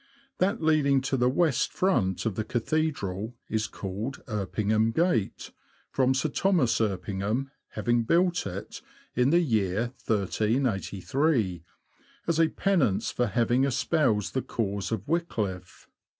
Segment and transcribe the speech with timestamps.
[0.39, 5.51] That leading to the west front of the Cathedral is called Erpingham Gate,
[5.91, 8.81] from Sir Thomas Erpingham having built it,
[9.13, 11.63] in the year 1383,
[12.25, 15.87] as a penance for having espoused the cause of Wickliffe.